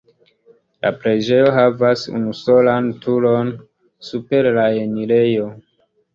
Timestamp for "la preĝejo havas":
0.85-2.05